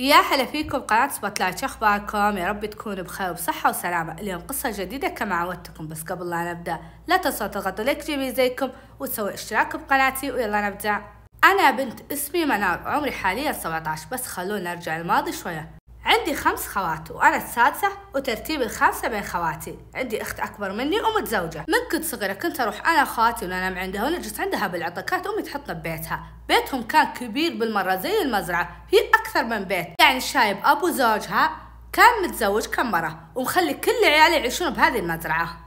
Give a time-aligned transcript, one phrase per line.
[0.00, 4.12] يا هلا فيكم قناة Spotlight أخباركم؟ يا رب تكونوا بخير وبصحة وسلامة.
[4.12, 8.70] اليوم قصة جديدة كما عودتكم بس قبل لا نبدأ لا تنسوا تضغطوا like جميل زيكم
[9.00, 11.02] وتسووا اشتراك بقناتي ويلا نبدأ.
[11.44, 15.75] أنا بنت اسمي منار عمري حاليا 17 بس خلونا نرجع الماضي شوية.
[16.06, 19.78] عندي خمس خوات وأنا السادسة وترتيب الخامسة بين خواتي.
[19.94, 21.64] عندي أخت أكبر مني ومتزوجة.
[21.68, 25.74] من كنت صغيرة كنت أروح أنا وخواتي وننام عندها ونجلس عندها بالعطل كانت أمي تحطنا
[25.74, 26.24] ببيتها.
[26.48, 29.86] بيتهم كان كبير بالمرة زي المزرعة في أكثر من بيت.
[30.00, 31.50] يعني شايب أبو زوجها
[31.92, 35.60] كان متزوج كم مرة ومخلي كل عياله يعيشون بهذه المزرعة.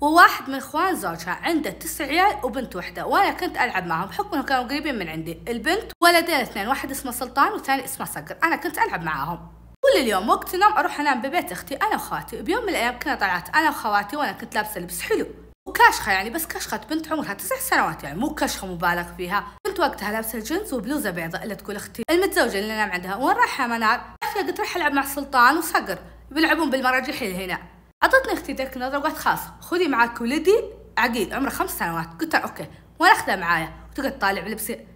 [0.00, 4.42] وواحد من إخوان زوجها عنده تسع عيال وبنت واحدة وأنا كنت ألعب معهم بحكم انهم
[4.46, 5.42] كانوا قريبين من عندي.
[5.48, 8.36] البنت ولدين اثنين واحد اسمه سلطان والثاني اسمه صقر.
[8.44, 9.61] أنا كنت ألعب معاهم
[9.92, 13.56] كل اليوم وقت نوم أروح أنام ببيت أختي أنا وخواتي بيوم من الأيام كنا طلعت
[13.56, 15.26] أنا وخواتي وأنا كنت لابسة لبس حلو.
[15.66, 19.44] وكاشخه يعني بس كشخة بنت عمرها تسع سنوات يعني مو كشخة مبالغ فيها.
[19.66, 23.66] كنت وقتها لابسة جينز وبلوزة بيضاء اللي تقول أختي المتزوجة اللي نام عندها وين رايحة
[23.66, 24.00] منار؟
[24.36, 25.98] قلت راح ألعب مع سلطان وصقر.
[26.30, 27.58] بيلعبون بالمراجيح اللي هنا.
[28.02, 30.62] عطتني أختي ذيك النظرة وقالت خلاص خذي معك ولدي.
[30.98, 32.08] عقيل عمره خمس سنوات.
[32.20, 32.66] قلت okay.
[32.98, 34.86] وأنا أخذه معايا؟ وتقعد تطالع بلبسي.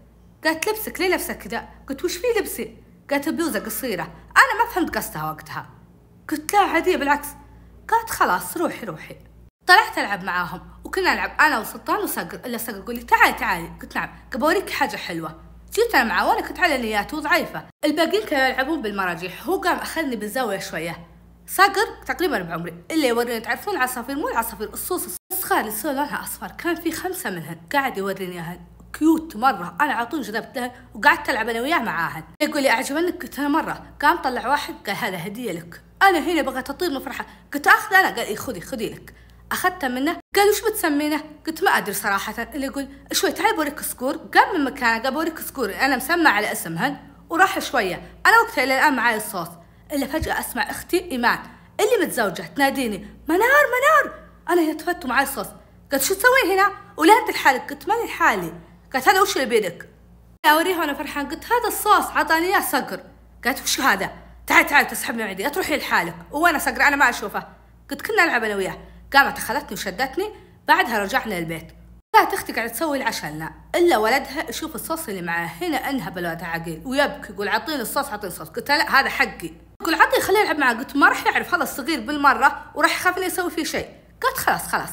[0.45, 4.03] قالت لبسك ليه لبسك كذا؟ قلت وش في لبسي؟ قالت بلوزه قصيرة.
[4.37, 5.71] أنا ما فهمت قصدها وقتها.
[6.29, 7.29] قلت لا عادية بالعكس.
[7.89, 9.17] قالت خلاص روحي روحي.
[9.67, 13.97] طلعت ألعب معاهم وكنا نلعب أنا وسلطان وصقر إلا صقر يقول لي تعالي تعالي قلت
[13.97, 14.09] نعم.
[14.35, 15.41] بوريك حاجة حلوة.
[15.73, 17.63] جيت أنا معاه وأنا كنت على نيات وضعيفة.
[17.85, 19.47] الباقيين كانوا يلعبون بالمراجيح.
[19.47, 21.07] هو قام أخذني بالزاوية شوية.
[21.47, 22.85] صقر تقريبا بعمري.
[22.91, 26.49] اللي يوريني تعرفون العصافير؟ مو العصافير الصوص الصغار اللي لونها أصفر.
[26.49, 28.61] كان في خمسة منهن قاعد يوريني اياهن
[28.99, 29.77] كيوت مرة.
[29.81, 33.83] أنا على طول جذبت وقعدت ألعب أنا وياه معاهن يقول لي أعجبنك قلت أنا مرة.
[34.03, 35.83] قام طلع واحد قال هذا هدية لك.
[36.03, 37.27] أنا هنا بغيت أطير من فرحة.
[37.55, 37.95] قلت أخذ.
[37.95, 39.15] أنا قال إيه خذي خذي لك.
[39.53, 40.17] أخذته منه.
[40.37, 42.49] قال وش بتسمينه؟ قلت ما أدري صراحة.
[42.55, 44.17] اللي يقول شوي تعال بوريك سكور.
[44.17, 45.75] قام من مكانه قال بوريك سكور.
[45.75, 46.97] أنا مسمى على اسمهن
[47.31, 48.13] وراح شوية.
[48.27, 49.51] أنا وقتها إلى الآن معي الصوت.
[49.93, 51.39] إلا فجأة أسمع أختي إيمان.
[51.81, 53.07] اللي متزوجة تناديني.
[53.29, 54.15] منار منار.
[54.49, 55.49] أنا هنا تفت ومعي الصوت.
[55.93, 58.53] قالت شو تسوين هنا؟ ولا أنت لحالك؟ قلت ماني لحالي.
[58.93, 59.89] قالت هذا وش اللي بيدك؟
[60.47, 61.29] أوريها وأنا فرحان.
[61.29, 63.01] قلت هذا الصوص عطاني إياه صقر
[63.45, 64.11] قالت وش هذا؟
[64.47, 66.15] تعال تعال تسحبني من عندي تروحي لحالك.
[66.31, 67.47] وأنا صقر أنا ما أشوفه.
[67.91, 68.79] قلت كنا نلعب أنا وياه.
[69.13, 70.31] قامت أخذتني وشدتني
[70.69, 71.73] بعدها رجعنا البيت
[72.15, 75.51] كانت أختي قاعدة تسوي العشاء لنا إلا ولدها يشوف الصوص اللي معاه.
[75.61, 78.49] هنا انهب الولد عقيل ويبكي يقول اعطيني الصوص اعطيني الصوص.
[78.49, 79.51] قلت لا هذا حقي.
[79.83, 83.27] يقول عطي خليه يلعب معاه قلت ما راح يعرف هذا الصغير بالمرة وراح يخاف إنه
[83.27, 83.89] يسوي فيه شيء.
[84.23, 84.91] قالت خلاص خلاص.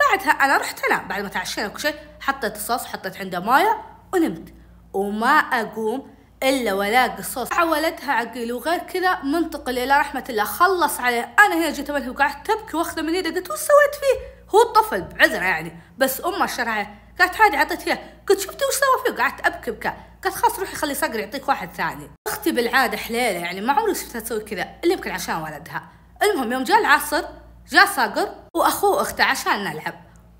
[0.00, 1.08] بعدها أنا رحت أنام.
[1.08, 3.82] بعد ما تعشينا وكل شيء حطيت الصوص حطيت عنده مويه
[4.14, 4.54] ونمت.
[4.92, 6.10] وما أقوم
[6.42, 7.48] إلا والاقي الصوص.
[7.58, 10.44] ولدها عقيل وغير كذا منتقل إلى رحمة الله.
[10.44, 11.34] خلص عليه.
[11.38, 15.02] أنا هنا جيت املها وقعدت تبكي وأخذه من يده قلت وش سويت فيه؟ هو الطفل
[15.02, 15.72] بعذره يعني.
[15.98, 17.98] بس أمه الشرعيه قالت عادي عطيت إياه.
[18.28, 19.92] قلت شفتي وش سوى فيه؟ قعدت أبكي بكى
[20.24, 22.10] قالت خلاص روحي خلي صقر يعطيك واحد ثاني.
[22.26, 23.60] أختي بالعادة حليلة يعني.
[23.60, 25.88] ما عمري شفتها تسوي كذا إلا يمكن عشان ولدها.
[26.22, 27.24] المهم يوم جاء العصر
[27.70, 29.94] جاء صقر وأخوه واخته عشان نلعب.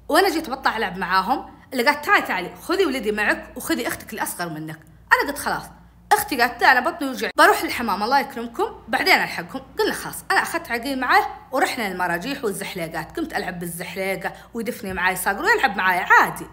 [0.08, 4.48] وأنا جيت بطلع العب معاهم اللي قالت تعالي تعالي خذي ولدي معك وخذي أختك الأصغر
[4.48, 4.78] منك.
[5.12, 5.62] أنا قلت خلاص.
[6.12, 8.64] أختي قالت لا أنا بطني وجع بروح الحمام الله يكرمكم.
[8.88, 10.24] بعدين الحقكم قلنا خلاص.
[10.30, 13.18] أنا أخذت عقيل معي ورحنا المراجيح والزحليقات.
[13.18, 16.46] قمت ألعب بالزحليقة ويدفني معي صقر ويلعب معي عادي.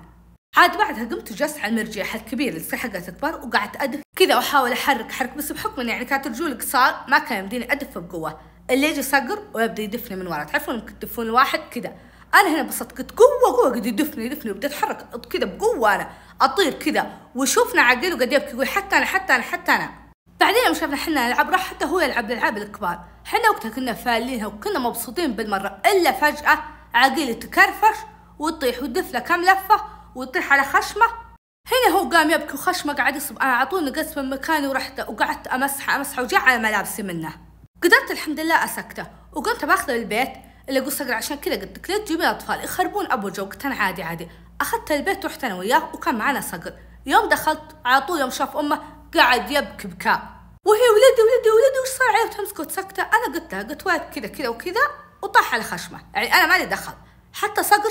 [0.58, 5.12] عاد بعدها قمت وجلست على المرجيح الكبير اللي حقت كبار وقعدت أدف كذا وأحاول أحرك
[5.12, 8.40] حرك بس بحكم اني يعني كانت رجولي قصار ما كان يمديني أدف بقوة.
[8.70, 10.44] اللي يجي صقر ويبدأ يدفني من ورا.
[10.44, 11.94] تعرفون ممكن تدفون الواحد كذا
[12.34, 16.10] أنا هنا انبسطت قلت قوة قوة قد يدفني يدفني وبديت اتحرك كذا بقوة أنا.
[16.42, 19.90] أطير كذا وشوفنا عقيل وقد يبكي يقول حتى أنا حتى أنا حتى أنا.
[20.40, 23.00] بعدين يوم شفنا حنا نلعب راح حتى هو يلعب الألعاب الكبار.
[23.26, 26.60] حنا وقتها كنا فالينها وكنا مبسوطين بالمرة إلا فجأة
[26.94, 27.98] عقيل تكرفش
[28.40, 29.82] وتطيح وتدف له كم لفة
[30.16, 31.06] وتطيح على خشمة.
[31.68, 33.40] هنا هو قام يبكي وخشمة قاعد يصب.
[33.40, 37.47] أنا أعطوني قسم من مكاني ورحت وقعدت أمسحه أمسحه على ملابسي منه.
[37.84, 39.06] قدرت الحمد لله أسكته.
[39.34, 40.30] وقمت بأخذه للبيت
[40.70, 43.76] اللي قلت صقر عشان كذا قلت لك لا تجيبين أطفال؟ يخربون أبو جو قلت أنا
[43.76, 44.28] عادي عادي.
[44.62, 46.74] اخذت البيت ورحت أنا وياه وكان معنا صقر.
[47.06, 48.82] يوم دخلت على طول يوم شاف أمه
[49.16, 50.22] قاعد يبكي بكاء.
[50.66, 54.28] وهي ولدي ولدي ولدي وش صار عليه تمسكه سكته أنا قلت لها قلت واد كذا
[54.28, 54.82] كذا وكذا
[55.22, 56.00] وطاح على خشمه.
[56.14, 56.94] يعني أنا مالي دخل.
[57.34, 57.90] حتى صقر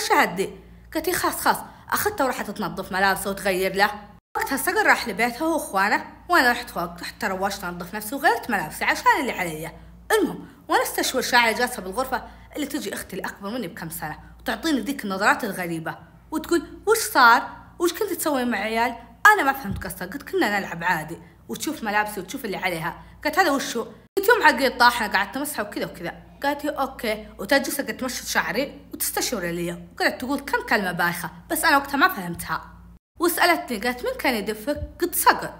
[0.94, 1.56] قالت لي خلاص خلاص
[1.92, 3.90] أخذته ورحت تنظف ملابسه وتغير له.
[4.36, 8.84] وقتها صقر راح لبيته هو وإخوانه وأنا رحت فوق رحت تروشت أنظف نفسي وغيرت ملابسي
[8.84, 9.72] عشان اللي علي.
[10.12, 12.22] المهم وأنا استشور شاعرة جالسة بالغرفة
[12.56, 15.98] اللي تجي أختي الأكبر مني بكم سنة وتعطيني ذيك النظرات الغريبة
[16.30, 17.48] وتقول وش صار؟
[17.78, 21.18] وش كنت تسوين مع عيال؟ أنا ما فهمت قصدها قلت كنا نلعب عادي
[21.48, 23.82] وتشوف ملابسي وتشوف اللي عليها قالت هذا وشو؟
[24.18, 28.26] قلت يوم عقيل طاح أنا قعدت أمسحه وكذا وكذا قالت لي okay وتجلس قلت تمشط
[28.26, 32.64] شعري وتستشور لي وقالت تقول كم كلمة بايخة بس أنا وقتها ما فهمتها
[33.20, 35.54] وسألتني قالت من كان يدفك؟ قلت صقر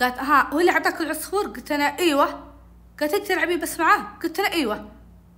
[0.00, 2.53] قالت ها هو اللي اعطاك العصفور قلت أنا إيوه
[3.00, 4.90] قالت انت تلعبين بس معاه؟ قلت أنا إيوه.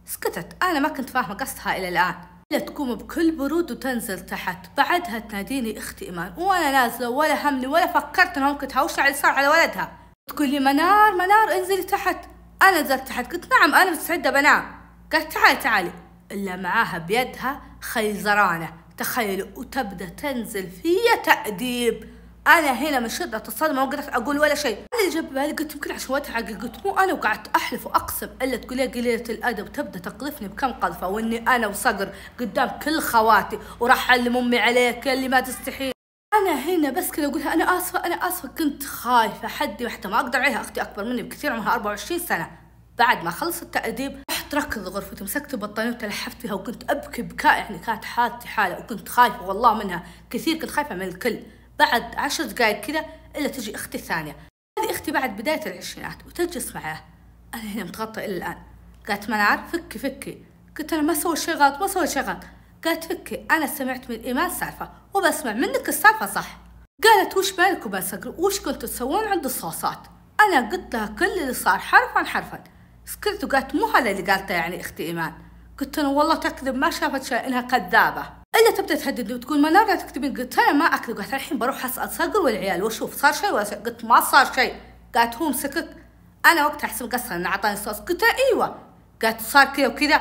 [0.07, 0.63] سكتت.
[0.63, 2.15] أنا ما كنت فاهمة قصدها إلى الآن.
[2.53, 4.77] لا تقوم بكل برود وتنزل تحت.
[4.77, 9.31] بعدها تناديني أختي ايمان وأنا نازلة ولا همني ولا فكرت إنها ممكن تهوش على صار
[9.31, 9.93] على ولدها.
[10.27, 12.19] تقول لي منار منار انزلي تحت.
[12.63, 13.33] أنا نزلت تحت.
[13.33, 14.65] قلت نعم أنا مستعدة بنام.
[15.13, 15.93] قالت تعالي تعالي.
[16.33, 18.73] إلا معاها بيدها خيزرانة.
[18.99, 22.16] تخيلوا وتبدأ تنزل في تأديب.
[22.47, 24.77] أنا هنا من شده الصدمه ما قدرت أقول ولا شيء.
[24.95, 28.57] أنا اللي جاب بالي قلت يمكن عشان وقتها قلت مو أنا وقعدت أحلف وأقسم إلا
[28.57, 29.73] تقول لي قليلة الأدب.
[29.73, 32.09] تبدأ تقذفني بكم قذفة وإني أنا وصقر
[32.41, 35.93] قدام كل خواتي وراح أعلم أمي عليك اللي ما تستحي.
[36.35, 38.49] أنا هنا بس كذا أقولها أنا آسفة أنا آسفة.
[38.49, 40.61] كنت خايفة حدي وحتى ما أقدر عليها.
[40.61, 42.51] أختي أكبر مني بكثير عمرها 24 سنة.
[42.99, 47.79] بعد ما خلص التأديب رحت ركض غرفتي مسكت البطانية وتلحفت فيها وكنت أبكي بكاء يعني
[47.79, 50.03] كانت حالتي حالة وكنت خايفة والله منها.
[50.31, 51.39] كثير كنت خايفة من الكل.
[51.79, 53.05] بعد عشر دقايق كذا
[53.37, 54.37] إلا تجي أختي الثانية.
[54.79, 57.01] هذه أختي بعد بداية العشرينات وتجلس معاه
[57.55, 58.57] أنا هنا متغطى إلى الآن.
[59.09, 60.45] قالت منار فكي فكي.
[60.79, 62.45] قلت أنا ما سويت شيء غلط ما سويت شيء غلط.
[62.85, 66.59] قالت فكي أنا سمعت من إيمان سالفة وبسمع منك السالفة صح.
[67.05, 68.03] قالت وش بالك وبين
[68.39, 69.99] وش كنتوا تسوون عند الصوصات؟
[70.41, 72.65] أنا قلت لها كل اللي صار حرفا حرفا.
[73.05, 75.33] سكرت وقالت مو هذا اللي قالته يعني أختي إيمان.
[75.79, 78.36] قلت أنا والله تكذب ما شافت شيء إنها كذابة.
[78.57, 82.11] إلا تبدأ تهددني وتقول منار لا تكتبين قلت أنا ما اكذب قالت الحين بروح أسأل.
[82.11, 83.79] صقر والعيال واشوف صار شيء ولا شيء.
[83.79, 84.75] قلت ما صار شيء.
[85.15, 85.89] قالت هو مسكك.
[86.47, 88.77] أنا وقتها أحسب قصر انه أعطاني صوص قلت إيوه.
[89.23, 90.21] قالت صار كذا وكذا.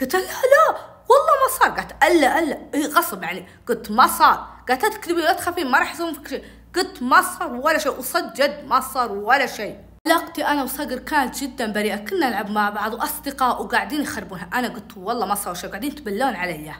[0.00, 0.76] قلت لا لا.
[1.08, 1.70] والله ما صار.
[1.70, 2.58] قالت إلا إلا.
[2.74, 4.46] إي غصب يعني قلت ما صار.
[4.68, 6.44] قالت لا تكذبين لا تخافين ما راح يسوون فيك شيء.
[6.76, 7.98] قلت ما صار ولا شيء.
[7.98, 9.78] وصدق جد ما صار ولا شيء.
[10.06, 11.96] علاقتي أنا وصقر كانت جدا بريئة.
[11.96, 14.48] كنا نلعب مع بعض وأصدقاء وقاعدين يخربونها.
[14.54, 15.70] أنا قلت والله ما صار شيء.
[15.70, 16.74] قاعدين تبلون علي.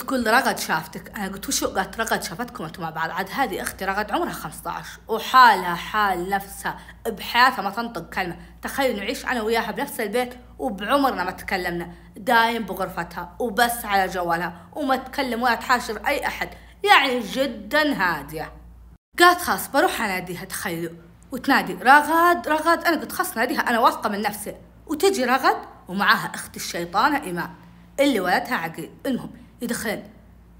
[0.00, 1.18] تقول رغد شافتك.
[1.18, 4.88] أنا قلت وشو قالت رغد شافتكم أنتم مع بعض؟ عاد هذه أختي رغد عمرها 15
[5.08, 8.36] وحالها حال نفسها بحياتها ما تنطق كلمة.
[8.62, 11.92] تخيل نعيش أنا وياها بنفس البيت وبعمرنا ما تكلمنا.
[12.16, 16.48] دايم بغرفتها وبس على جوالها وما تكلم ولا تحاشر أي أحد.
[16.84, 18.52] يعني جدا هادية.
[19.18, 20.96] قالت خلاص بروح اناديها تخيلوا.
[21.32, 22.84] وتنادي رغد رغد.
[22.84, 24.54] أنا قلت خلاص ناديها أنا واثقة من نفسي.
[24.86, 25.56] وتجي رغد
[25.88, 27.50] ومعاها اخت الشيطانة إيمان.
[28.00, 28.90] اللي ولدها عقيل.
[29.06, 30.02] المهم يدخلن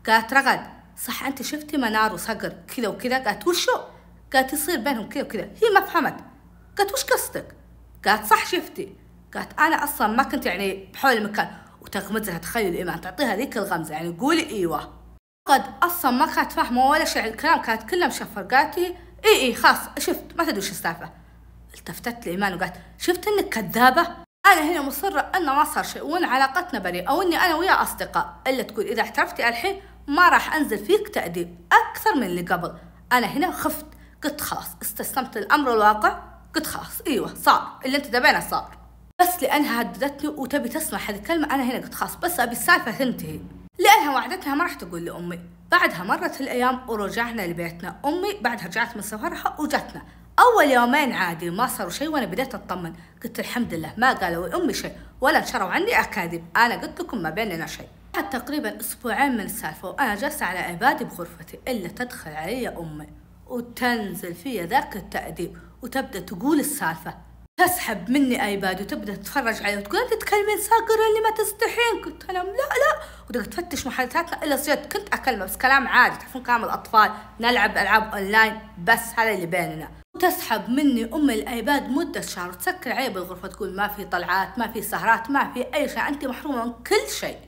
[0.06, 0.60] قالت رغد
[0.96, 3.18] صح أنت شفتي منار وصقر كذا وكذا.
[3.18, 3.80] قالت وشو
[4.32, 5.42] قالت يصير بينهم كذا وكذا.
[5.42, 6.16] هي ما فهمت.
[6.78, 7.54] قالت وش قصدك؟
[8.04, 8.96] قالت صح شفتي.
[9.34, 11.50] قالت أنا أصلا ما كنت يعني بحول المكان.
[11.80, 15.00] وتغمزها تخيل ايمان تعطيها ذيك الغمزة يعني قولي إيوه.
[15.46, 19.78] قد أصلا ما كانت فاهمة ولا شيء الكلام كانت كلها مشفر قالت إي إي خلاص
[19.98, 21.12] شفت ما تدري وش السالفه
[21.74, 26.78] التفتت لايمان وقالت شفت إنك كذابة؟ أنا هنا مصرة انه ما صار شيء وأن علاقتنا
[26.78, 28.36] بريئه أو أني أنا وياه أصدقاء.
[28.46, 32.74] إلا تقول إذا اعترفتي الحين ما راح أنزل فيك تأديب أكثر من اللي قبل.
[33.12, 33.86] أنا هنا خفت
[34.24, 36.18] قلت خلاص استسلمت الامر الواقع
[36.54, 37.80] قلت خلاص إيوه صار.
[37.84, 38.78] اللي أنت تبينه صار.
[39.20, 43.40] بس لأنها هددتني وتبي تسمع هذه الكلمة أنا هنا قلت خلاص بس أبي السالفة تنتهي.
[43.78, 45.40] لأنها وعدتها ما راح تقول لأمي.
[45.70, 48.00] بعدها مرت الأيام ورجعنا لبيتنا.
[48.04, 50.02] أمي بعدها رجعت من سفرها وجتنا.
[50.40, 52.92] أول يومين عادي ما صاروا شيء وأنا بديت أطمن.
[53.24, 57.30] قلت الحمد لله ما قالوا لأمي شيء ولا انشروا عني أكاذيب أنا قلت لكم ما
[57.30, 62.30] بيننا شيء بعد تقريبا أسبوعين من السالفة وأنا جالسة على iPad ي بغرفتي إلا تدخل
[62.30, 63.06] علي أمي
[63.46, 67.14] وتنزل في ذاك التأديب وتبدأ تقول السالفة.
[67.56, 72.46] تسحب مني iPad وتبدأ تتفرج عليه وتقول أنت تكلمين صقر اللي ما تستحين؟ قلت لهم
[72.46, 73.02] لا لا.
[73.28, 77.10] وتبدا تفتش محادثاتنا إلا صيت كنت أكلمه بس كلام عادي تعرفون كلام الأطفال
[77.40, 79.99] نلعب ألعاب أونلاين بس هذا اللي بيننا.
[80.24, 84.72] وتسحب مني أمي ال iPad مدة شهر وتسكر علي بالغرفه تقول ما في طلعات ما
[84.72, 87.38] في سهرات ما في أي شيء انت محرومة من كل شيء.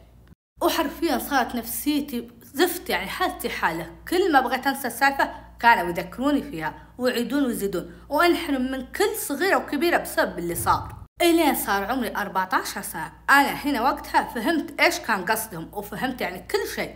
[0.63, 3.91] وحرفيا صارت نفسيتي زفت يعني حالتي حالة.
[4.09, 7.93] كل ما بغيت أنسى السالفة كانوا يذكروني فيها ويعيدون ويزيدون.
[8.09, 10.95] وأنحرم من كل صغيرة وكبيرة بسبب اللي صار.
[11.23, 13.13] إلين صار عمري 14 سنة.
[13.31, 16.95] أنا هنا وقتها فهمت إيش كان قصدهم وفهمت يعني كل شيء.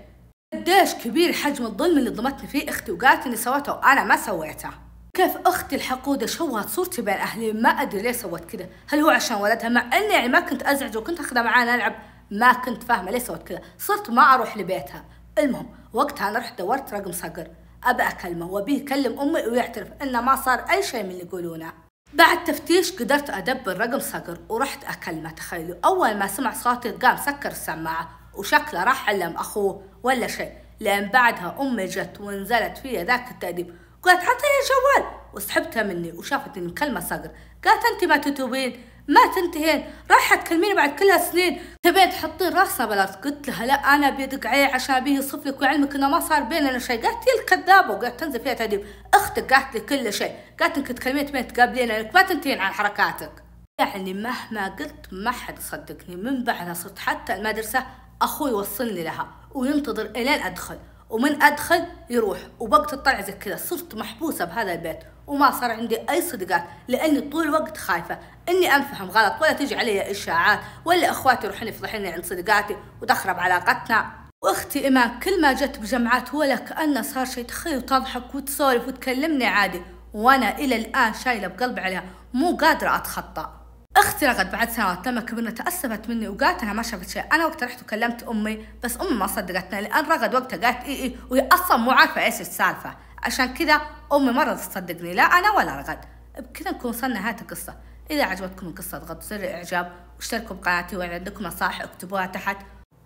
[0.54, 4.86] قديش كبير حجم الظلم اللي ظلمتني فيه أختي وقالت إني سويته وأنا ما سويته.
[5.16, 9.37] كيف أختي الحقودة شوهت صورتي بين أهلي؟ ما أدري ليه سوت كذا هل هو عشان
[9.37, 11.94] ولدها؟ مع إني يعني ما كنت أزعج وكنت أخذها معانا نلعب.
[12.30, 15.04] ما كنت فاهمة ليه سوت كذا صرت ما أروح لبيتها.
[15.38, 17.49] المهم وقتها أنا رحت دورت رقم صقر.
[17.85, 21.73] أبى أكلمه وأبيه يكلم أمي ويعترف إنه ما صار أي شيء من اللي يقولونه.
[22.12, 25.30] بعد تفتيش قدرت أدبر رقم صقر ورحت أكلمه.
[25.30, 30.52] تخيلوا أول ما سمع صوتي قام سكر السماعة وشكله راح علم أخوه ولا شيء.
[30.80, 33.75] لأن بعدها أمي جت ونزلت فيا ذاك التأديب.
[34.06, 37.30] قالت حطي الجوال وسحبتها مني وشافت إني مكلمة صقر.
[37.64, 41.62] قالت أنت ما تتوبين ما تنتهين راح تكلميني بعد كل هالسنين.
[41.82, 45.94] تبين تحطين راسنا بلا قلت لها لا أنا بيدق عليه عشان أبيه يصف لك ويعلمك
[45.94, 47.02] إنه ما صار بيننا شيء.
[47.02, 50.36] قالت لي الكذابة وقالت تنزل فيها تهديب أختك قالت لي كل شيء.
[50.60, 53.32] قالت إنك تكلمين تبين تقابلين انك ما تنتهين عن حركاتك.
[53.80, 56.16] يعني مهما قلت ما حد صدقني.
[56.16, 57.86] من بعدها صرت حتى المدرسة
[58.22, 60.78] أخوي يوصلني لها وينتظر إلين أدخل.
[61.10, 62.38] ومن أدخل يروح.
[62.60, 64.98] وبقت الطلع زي كذا صرت محبوسة بهذا البيت.
[65.26, 70.10] وما صار عندي أي صدقات لأني طول الوقت خايفة إني أنفهم غلط ولا تجي علي
[70.10, 74.10] إشاعات ولا إخواتي يروحون يفضحوني عند صديقاتي وتخرب علاقتنا.
[74.42, 79.82] وأختي إيمان كل ما جت بجمعات ولا كأنه صار شيء تخيل وتضحك وتسولف وتكلمني عادي.
[80.14, 83.50] وأنا إلى الآن شايلة بقلبي عليها مو قادرة أتخطى.
[83.97, 87.25] أختي رغد بعد سنوات لما كبرنا تأسفت مني وقالت أنا ما شفت شيء.
[87.33, 91.17] أنا وقتها رحت وكلمت أمي بس أمي ما صدقتني لأن رغد وقتها قالت اي اي
[91.31, 92.97] وهي أصلا مو عارفة إيش السالفة.
[93.23, 93.81] عشان كذا
[94.12, 95.99] أمي ما رضت تصدقني لا أنا ولا رغد.
[96.38, 97.75] بكذا نكون وصلنا نهاية القصة.
[98.11, 102.57] إذا عجبتكم القصة اضغطوا زر الإعجاب واشتركوا بقناتي وإن عندكم نصائح اكتبوها تحت.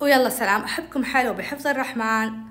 [0.01, 2.50] ويلا سلام أحبكم حلو بحفظ الرحمن.